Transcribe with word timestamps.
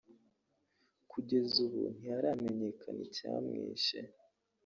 Kugeza 1.11 1.55
ubu 1.65 1.81
ntiharamenyekana 1.95 3.01
icyamwishe 3.07 3.99